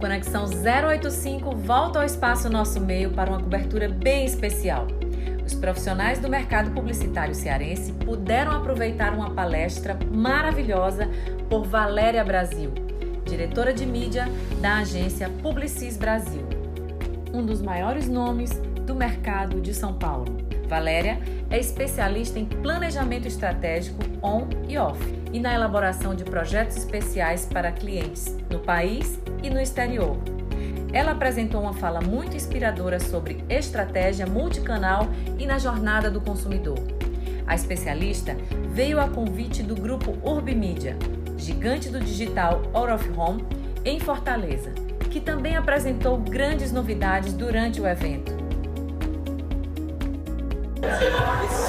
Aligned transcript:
Conexão 0.00 0.46
085 0.46 1.56
volta 1.56 1.98
ao 1.98 2.06
espaço 2.06 2.48
nosso 2.48 2.80
meio 2.80 3.10
para 3.10 3.28
uma 3.28 3.38
cobertura 3.38 3.86
bem 3.86 4.24
especial. 4.24 4.86
Os 5.44 5.52
profissionais 5.52 6.18
do 6.18 6.26
mercado 6.26 6.70
publicitário 6.70 7.34
cearense 7.34 7.92
puderam 7.92 8.52
aproveitar 8.52 9.12
uma 9.12 9.30
palestra 9.30 9.98
maravilhosa 10.10 11.06
por 11.50 11.66
Valéria 11.66 12.24
Brasil, 12.24 12.72
diretora 13.26 13.74
de 13.74 13.84
mídia 13.84 14.26
da 14.58 14.78
agência 14.78 15.28
Publicis 15.42 15.98
Brasil, 15.98 16.48
um 17.34 17.44
dos 17.44 17.60
maiores 17.60 18.08
nomes 18.08 18.50
do 18.86 18.94
mercado 18.94 19.60
de 19.60 19.74
São 19.74 19.92
Paulo. 19.92 20.49
Valéria 20.70 21.18
é 21.50 21.58
especialista 21.58 22.38
em 22.38 22.46
planejamento 22.46 23.26
estratégico 23.26 23.98
on 24.22 24.46
e 24.68 24.78
off 24.78 25.00
e 25.32 25.40
na 25.40 25.52
elaboração 25.52 26.14
de 26.14 26.22
projetos 26.22 26.76
especiais 26.76 27.44
para 27.44 27.72
clientes 27.72 28.38
no 28.48 28.60
país 28.60 29.18
e 29.42 29.50
no 29.50 29.60
exterior. 29.60 30.16
Ela 30.92 31.10
apresentou 31.10 31.62
uma 31.62 31.72
fala 31.72 32.00
muito 32.00 32.36
inspiradora 32.36 33.00
sobre 33.00 33.44
estratégia 33.48 34.26
multicanal 34.26 35.08
e 35.40 35.44
na 35.44 35.58
jornada 35.58 36.08
do 36.08 36.20
consumidor. 36.20 36.78
A 37.48 37.54
especialista 37.56 38.36
veio 38.72 39.00
a 39.00 39.08
convite 39.08 39.64
do 39.64 39.74
grupo 39.74 40.16
Urbimídia, 40.22 40.96
gigante 41.36 41.88
do 41.88 41.98
digital 41.98 42.62
Out 42.72 42.92
of 42.92 43.10
Home, 43.18 43.44
em 43.84 43.98
Fortaleza, 43.98 44.70
que 45.10 45.20
também 45.20 45.56
apresentou 45.56 46.16
grandes 46.16 46.70
novidades 46.70 47.32
durante 47.32 47.80
o 47.80 47.88
evento. 47.88 48.39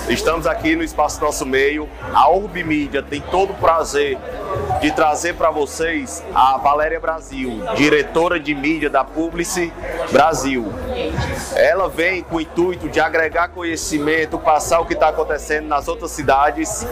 Estamos 0.09 0.45
aqui 0.45 0.75
no 0.75 0.83
Espaço 0.83 1.21
Nosso 1.21 1.45
Meio. 1.45 1.87
A 2.13 2.29
Urb 2.29 2.63
Mídia 2.63 3.01
tem 3.01 3.21
todo 3.21 3.51
o 3.51 3.55
prazer 3.55 4.17
de 4.81 4.91
trazer 4.91 5.35
para 5.35 5.49
vocês 5.49 6.23
a 6.35 6.57
Valéria 6.57 6.99
Brasil, 6.99 7.61
diretora 7.75 8.39
de 8.39 8.53
mídia 8.53 8.89
da 8.89 9.03
Publici 9.03 9.71
Brasil. 10.11 10.71
Ela 11.55 11.87
vem 11.87 12.23
com 12.23 12.37
o 12.37 12.41
intuito 12.41 12.89
de 12.89 12.99
agregar 12.99 13.49
conhecimento, 13.49 14.37
passar 14.37 14.81
o 14.81 14.85
que 14.85 14.93
está 14.93 15.09
acontecendo 15.09 15.67
nas 15.67 15.87
outras 15.87 16.11
cidades 16.11 16.85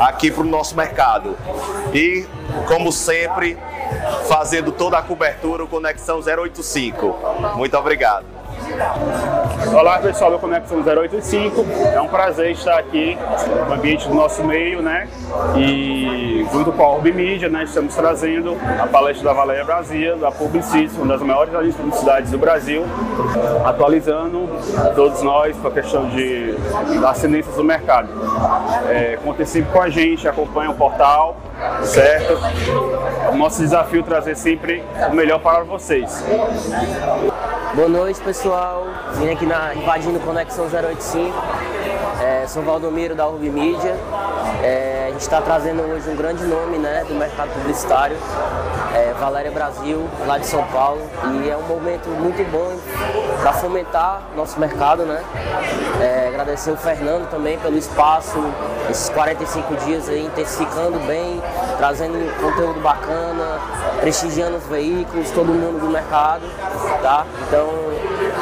aqui 0.00 0.30
para 0.30 0.42
o 0.42 0.46
nosso 0.46 0.76
mercado. 0.76 1.36
E, 1.92 2.26
como 2.66 2.90
sempre, 2.90 3.56
fazendo 4.26 4.72
toda 4.72 4.98
a 4.98 5.02
cobertura, 5.02 5.66
Conexão 5.66 6.20
085. 6.20 7.16
Muito 7.56 7.76
obrigado. 7.76 8.33
Olá 9.72 9.98
pessoal 10.00 10.32
do 10.32 10.38
Conexão 10.38 10.82
085, 10.82 11.64
é 11.94 12.00
um 12.00 12.08
prazer 12.08 12.50
estar 12.50 12.76
aqui 12.76 13.16
no 13.68 13.72
ambiente 13.72 14.08
do 14.08 14.14
nosso 14.14 14.42
meio, 14.42 14.82
né? 14.82 15.08
E 15.56 16.44
junto 16.50 16.72
com 16.72 16.82
a 16.82 16.88
Orb 16.88 17.12
Media, 17.12 17.48
né, 17.48 17.62
estamos 17.62 17.94
trazendo 17.94 18.56
a 18.80 18.86
palestra 18.88 19.26
da 19.26 19.32
Valéria 19.32 19.64
Brasil, 19.64 20.16
da 20.16 20.32
Publicis, 20.32 20.92
uma 20.96 21.06
das 21.06 21.22
maiores 21.22 21.54
agências 21.54 21.76
de 21.76 21.82
publicidades 21.82 22.30
do 22.32 22.38
Brasil, 22.38 22.84
atualizando 23.64 24.48
todos 24.96 25.22
nós 25.22 25.56
com 25.56 25.68
a 25.68 25.70
questão 25.70 26.08
de, 26.08 26.54
das 27.00 27.20
tendências 27.20 27.54
do 27.54 27.62
mercado. 27.62 28.08
É, 28.88 29.18
sempre 29.44 29.70
com 29.70 29.80
a 29.80 29.88
gente, 29.88 30.26
acompanha 30.26 30.70
o 30.70 30.74
portal, 30.74 31.36
certo? 31.82 32.40
O 33.32 33.36
nosso 33.36 33.60
desafio 33.60 34.00
é 34.00 34.02
trazer 34.02 34.36
sempre 34.36 34.82
o 35.10 35.14
melhor 35.14 35.38
para 35.38 35.62
vocês. 35.62 36.24
Boa 37.74 37.88
noite, 37.88 38.20
pessoal. 38.20 38.86
Vim 39.14 39.32
aqui 39.32 39.44
na 39.44 39.74
invadindo 39.74 40.20
Conexão 40.20 40.66
085. 40.66 41.34
É, 42.22 42.46
sou 42.46 42.62
Valdomiro 42.62 43.16
da 43.16 43.26
Urb 43.26 43.50
Media. 43.50 43.96
É, 44.62 45.06
a 45.08 45.10
gente 45.10 45.22
está 45.22 45.40
trazendo 45.40 45.82
hoje 45.82 46.08
um 46.08 46.14
grande 46.14 46.44
nome 46.44 46.78
né, 46.78 47.04
do 47.08 47.14
mercado 47.14 47.50
publicitário, 47.52 48.16
é, 48.94 49.12
Valéria 49.14 49.50
Brasil, 49.50 50.08
lá 50.24 50.38
de 50.38 50.46
São 50.46 50.62
Paulo. 50.68 51.02
E 51.42 51.50
é 51.50 51.56
um 51.56 51.66
momento 51.66 52.08
muito 52.10 52.48
bom 52.48 52.78
para 53.42 53.52
fomentar 53.54 54.22
nosso 54.36 54.60
mercado. 54.60 55.02
Né? 55.02 55.20
É, 56.00 56.28
agradecer 56.28 56.70
o 56.70 56.76
Fernando 56.76 57.28
também 57.28 57.58
pelo 57.58 57.76
espaço, 57.76 58.38
esses 58.88 59.08
45 59.08 59.74
dias 59.84 60.08
aí, 60.08 60.24
intensificando 60.24 61.00
bem, 61.00 61.42
trazendo 61.76 62.14
conteúdo 62.40 62.80
bacana, 62.80 63.58
prestigiando 64.00 64.56
os 64.56 64.64
veículos, 64.64 65.30
todo 65.30 65.46
mundo 65.46 65.80
do 65.80 65.88
mercado. 65.88 66.42
Tá? 67.02 67.26
Então 67.46 67.68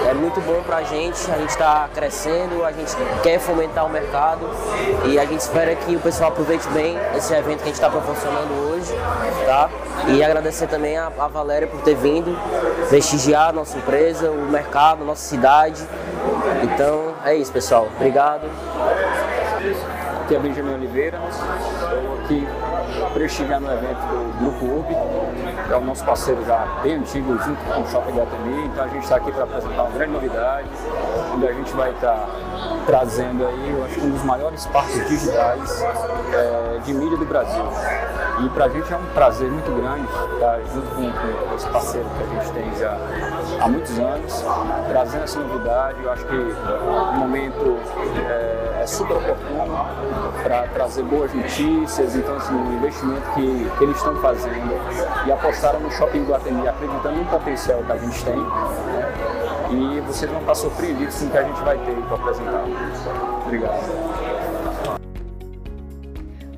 é 0.09 0.15
muito 0.15 0.41
bom 0.41 0.63
para 0.63 0.77
a 0.79 0.83
gente, 0.83 1.19
a 1.31 1.39
gente 1.39 1.51
está 1.51 1.89
crescendo, 1.95 2.65
a 2.65 2.73
gente 2.73 2.95
quer 3.23 3.39
fomentar 3.39 3.87
o 3.87 3.89
mercado 3.89 4.49
e 5.07 5.19
a 5.19 5.25
gente 5.25 5.41
espera 5.41 5.75
que 5.75 5.97
o 5.97 6.01
pessoal 6.01 6.31
aproveite 6.31 6.69
bem 6.69 6.99
esse 7.17 7.33
evento 7.35 7.59
que 7.59 7.65
a 7.65 7.67
gente 7.67 7.75
está 7.75 7.91
proporcionando 7.91 8.53
hoje, 8.69 8.93
tá? 9.47 9.71
E 10.09 10.23
agradecer 10.23 10.67
também 10.67 10.97
a, 10.97 11.07
a 11.07 11.29
Valéria 11.29 11.67
por 11.67 11.81
ter 11.83 11.95
vindo, 11.95 12.37
prestigiar 12.89 13.51
a 13.51 13.53
nossa 13.53 13.77
empresa, 13.79 14.31
o 14.31 14.51
mercado, 14.51 15.03
a 15.03 15.07
nossa 15.07 15.23
cidade. 15.23 15.83
Então 16.63 17.15
é 17.25 17.35
isso, 17.35 17.53
pessoal. 17.53 17.89
Obrigado. 17.97 18.43
Aqui 20.23 20.35
é 20.35 20.39
Benjamin 20.39 20.75
Oliveira, 20.75 21.19
estou 21.29 22.15
aqui 22.25 22.47
prestigiando 23.13 23.67
o 23.67 23.73
evento 23.73 24.01
do 24.01 24.39
Grupo 24.39 24.65
URB, 24.65 24.95
que 25.67 25.73
é 25.73 25.77
o 25.77 25.81
nosso 25.85 26.05
parceiro 26.05 26.45
já 26.45 26.67
bem 26.83 26.95
antigo, 26.95 27.39
junto 27.39 27.63
com 27.65 27.81
o 27.81 27.87
Shopping 27.89 28.13
Guatemi. 28.13 28.67
Então 28.67 28.85
a 28.85 28.89
gente 28.89 29.03
está 29.03 29.17
aqui 29.17 29.33
para 29.33 29.45
apresentar 29.45 29.83
uma 29.83 29.91
grande 29.91 30.13
novidade, 30.13 30.69
onde 31.35 31.47
a 31.47 31.53
gente 31.53 31.73
vai 31.73 31.91
estar 31.91 32.15
tá 32.15 32.29
trazendo 32.87 33.47
aí, 33.47 33.71
eu 33.71 33.85
acho 33.85 33.95
que 33.95 34.07
um 34.07 34.11
dos 34.11 34.25
maiores 34.25 34.67
parques 34.67 35.09
digitais 35.09 35.83
é, 35.83 36.79
de 36.85 36.95
mídia 36.95 37.17
do 37.17 37.27
Brasil. 37.27 37.65
E 38.41 38.49
para 38.49 38.65
a 38.65 38.69
gente 38.69 38.93
é 38.93 38.97
um 38.97 39.05
prazer 39.15 39.51
muito 39.51 39.71
grande 39.71 40.09
estar 40.35 40.61
junto 40.73 40.95
com, 40.95 41.55
esse 41.55 41.69
parceiro 41.69 42.09
que 42.17 42.23
a 42.23 42.41
gente 42.41 42.53
tem 42.53 42.75
já 42.79 42.97
há 43.61 43.69
muitos 43.69 43.99
anos, 43.99 44.45
trazendo 44.89 45.25
essa 45.25 45.41
novidade. 45.41 46.03
Eu 46.03 46.13
acho 46.13 46.25
que 46.25 46.35
o 46.35 47.13
momento 47.19 47.79
é, 48.29 48.81
é 48.83 48.87
super 48.87 49.17
oportuno 49.19 49.87
para 50.43 50.63
trazer 50.69 51.03
boas 51.05 51.33
notícias. 51.35 52.17
Então, 52.17 52.37
assim, 52.37 52.55
o 52.55 52.73
investimento 52.75 53.31
que, 53.35 53.71
que 53.79 53.85
eles 53.85 53.97
estão 53.97 54.17
fazendo 54.17 54.73
e 55.27 55.33
apostaram 55.33 55.81
no 55.81 55.91
Shopping 55.91 56.25
Guatemi, 56.25 56.67
acreditando 56.67 57.17
no 57.17 57.25
potencial 57.27 57.83
que 57.83 57.93
a 57.93 57.97
gente 57.99 58.25
tem. 58.25 58.37
Né? 58.37 59.13
E 59.71 60.01
vocês 60.01 60.31
vão 60.31 60.41
estar 60.41 60.55
surpreendidos 60.55 61.19
com 61.19 61.27
o 61.27 61.31
que 61.31 61.39
a 61.39 61.43
gente 61.43 61.61
vai 61.63 61.79
ter 61.79 61.95
para 61.95 62.17
apresentar. 62.17 62.65
Obrigado. 63.47 64.32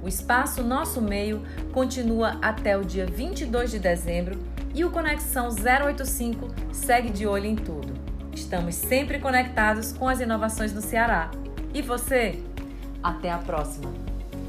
O 0.04 0.09
espaço 0.09 0.62
Nosso 0.62 1.00
Meio 1.00 1.42
continua 1.72 2.37
até 2.42 2.76
o 2.76 2.84
dia 2.84 3.06
22 3.06 3.70
de 3.70 3.78
dezembro 3.78 4.38
e 4.75 4.84
o 4.84 4.91
Conexão 4.91 5.48
085 5.48 6.75
segue 6.75 7.09
de 7.09 7.26
olho 7.26 7.47
em 7.47 7.56
tudo. 7.56 7.94
Estamos 8.31 8.75
sempre 8.75 9.19
conectados 9.19 9.93
com 9.93 10.06
as 10.06 10.20
inovações 10.20 10.75
no 10.75 10.82
Ceará. 10.82 11.31
E 11.72 11.81
você? 11.81 12.38
Até 13.03 13.32
a 13.32 13.38
próxima! 13.38 13.91